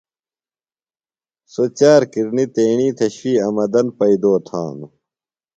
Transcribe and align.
سوۡ 1.53 1.71
چار 1.79 2.01
کِرنیۡ 2.11 2.49
تیݨی 2.53 2.89
تھےۡ 2.97 3.11
شُوئی 3.15 3.33
آمدن 3.47 3.87
پئیدو 3.97 4.33
تھانوۡ۔ 4.47 4.91